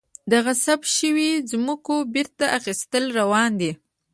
[0.31, 3.71] د غصب شویو ځمکو بیرته اخیستل روان دي؟